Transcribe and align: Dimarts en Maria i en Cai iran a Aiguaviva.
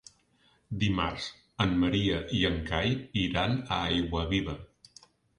Dimarts 0.83 1.25
en 1.65 1.75
Maria 1.83 2.21
i 2.37 2.41
en 2.49 2.57
Cai 2.69 2.95
iran 3.25 3.53
a 3.75 3.77
Aiguaviva. 3.91 4.57